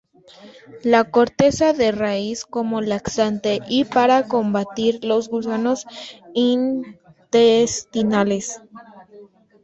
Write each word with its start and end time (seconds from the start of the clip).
La 0.83 1.03
corteza 1.11 1.73
de 1.73 1.91
raíz 1.91 2.43
como 2.45 2.81
laxante 2.81 3.59
y 3.69 3.85
para 3.85 4.23
combatir 4.27 5.05
los 5.05 5.29
gusanos 5.29 5.85
intestinales. 6.33 8.59